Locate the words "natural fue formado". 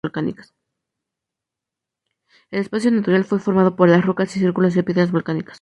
2.89-3.75